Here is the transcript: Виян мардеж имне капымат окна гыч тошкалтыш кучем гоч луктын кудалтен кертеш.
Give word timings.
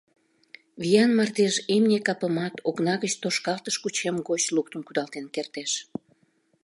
Виян 0.81 1.11
мардеж 1.17 1.55
имне 1.75 1.99
капымат 2.07 2.55
окна 2.69 2.95
гыч 3.03 3.13
тошкалтыш 3.21 3.75
кучем 3.83 4.15
гоч 4.27 4.43
луктын 4.55 4.81
кудалтен 4.83 5.25
кертеш. 5.35 5.71